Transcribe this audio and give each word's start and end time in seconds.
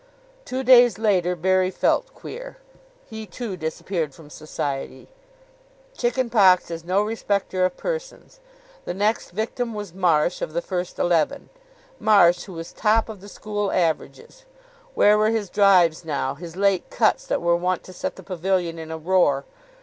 Two 0.45 0.63
days 0.63 0.97
later 0.97 1.35
Barry 1.35 1.69
felt 1.69 2.15
queer. 2.15 2.57
He, 3.07 3.27
too, 3.27 3.55
disappeared 3.55 4.15
from 4.15 4.31
Society. 4.31 5.09
Chicken 5.95 6.27
pox 6.31 6.71
is 6.71 6.83
no 6.83 7.03
respecter 7.03 7.65
of 7.65 7.77
persons. 7.77 8.39
The 8.85 8.95
next 8.95 9.29
victim 9.29 9.75
was 9.75 9.93
Marsh, 9.93 10.41
of 10.41 10.53
the 10.53 10.61
first 10.63 10.97
eleven. 10.97 11.49
Marsh, 11.99 12.45
who 12.45 12.53
was 12.53 12.73
top 12.73 13.09
of 13.09 13.21
the 13.21 13.29
school 13.29 13.71
averages. 13.71 14.45
Where 14.95 15.19
were 15.19 15.29
his 15.29 15.51
drives 15.51 16.03
now, 16.03 16.33
his 16.33 16.55
late 16.55 16.89
cuts 16.89 17.27
that 17.27 17.39
were 17.39 17.55
wont 17.55 17.83
to 17.83 17.93
set 17.93 18.15
the 18.15 18.23
pavilion 18.23 18.79
in 18.79 18.89
a 18.89 18.97
roar. 18.97 19.45